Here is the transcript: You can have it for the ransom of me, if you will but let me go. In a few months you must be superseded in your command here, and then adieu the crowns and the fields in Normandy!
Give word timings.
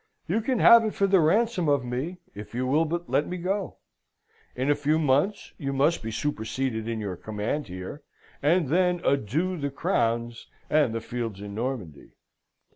You 0.27 0.41
can 0.41 0.57
have 0.57 0.83
it 0.83 0.95
for 0.95 1.05
the 1.05 1.19
ransom 1.19 1.69
of 1.69 1.85
me, 1.85 2.17
if 2.33 2.55
you 2.55 2.65
will 2.65 2.85
but 2.85 3.07
let 3.07 3.27
me 3.27 3.37
go. 3.37 3.75
In 4.55 4.71
a 4.71 4.75
few 4.75 4.97
months 4.97 5.53
you 5.59 5.73
must 5.73 6.01
be 6.01 6.09
superseded 6.09 6.87
in 6.87 6.99
your 6.99 7.15
command 7.15 7.67
here, 7.67 8.01
and 8.41 8.69
then 8.69 9.01
adieu 9.05 9.59
the 9.59 9.69
crowns 9.69 10.47
and 10.71 10.95
the 10.95 11.01
fields 11.01 11.39
in 11.39 11.53
Normandy! 11.53 12.15